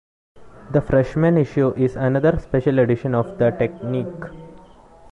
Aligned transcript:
The 0.71 0.81
Freshman 0.81 1.37
Issue 1.37 1.75
is 1.77 1.95
another 1.95 2.39
special 2.39 2.79
edition 2.79 3.13
of 3.13 3.37
the 3.37 3.51
"Technique". 3.51 4.31